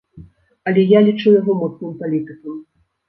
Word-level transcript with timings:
Але 0.71 0.85
я 0.97 1.03
лічу 1.07 1.35
яго 1.35 1.57
моцным 1.63 1.93
палітыкам. 2.01 2.59